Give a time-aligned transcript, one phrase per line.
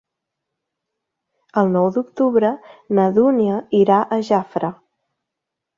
[1.63, 2.51] El nou d'octubre
[3.01, 4.77] na Dúnia irà a Jafre.